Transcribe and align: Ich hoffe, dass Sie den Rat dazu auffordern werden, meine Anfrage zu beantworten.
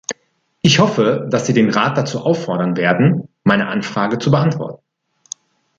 Ich 0.63 0.79
hoffe, 0.79 1.27
dass 1.29 1.45
Sie 1.45 1.53
den 1.53 1.69
Rat 1.69 1.95
dazu 1.95 2.21
auffordern 2.21 2.75
werden, 2.75 3.29
meine 3.43 3.67
Anfrage 3.67 4.17
zu 4.17 4.31
beantworten. 4.31 4.81